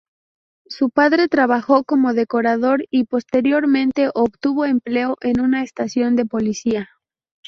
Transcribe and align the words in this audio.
Su 0.65 0.89
padre 0.89 1.27
trabajó 1.27 1.83
como 1.83 2.15
decorador 2.15 2.85
y 2.89 3.03
posteriormente 3.03 4.09
obtuvo 4.15 4.65
empleo 4.65 5.15
en 5.21 5.39
una 5.39 5.61
estación 5.61 6.15
de 6.15 6.25
policía. 6.25 6.89